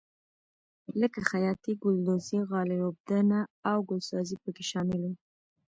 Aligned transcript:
لکه 1.01 1.19
خیاطي 1.29 1.71
ګلدوزي 1.83 2.39
غالۍ 2.49 2.79
اوبدنه 2.85 3.39
او 3.69 3.77
ګلسازي 3.89 4.35
پکې 4.43 4.63
شامل 4.71 4.99
دي. 5.05 5.13